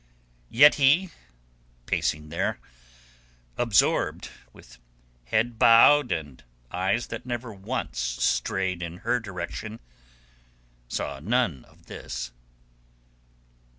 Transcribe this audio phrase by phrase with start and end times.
[0.49, 1.11] Yet he,
[1.85, 2.59] pacing there,
[3.55, 4.79] absorbed, with
[5.25, 9.79] head bowed and eyes that never once strayed in her direction,
[10.87, 12.31] saw none of this.